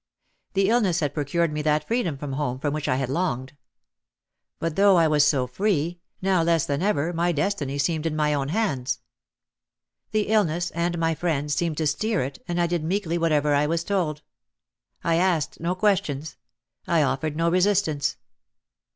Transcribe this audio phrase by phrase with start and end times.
[0.53, 3.55] The illness had procured me that freedom from home for which I had longed.
[4.57, 8.33] But though I was so free, now less than ever my destiny seemed in my
[8.33, 8.99] own hands.
[10.09, 13.67] The illness and my friends seemed to steer it and I did meekly whatever I
[13.67, 14.23] was told.
[15.03, 16.35] I asked no questions.
[16.87, 18.17] I offered no resistance.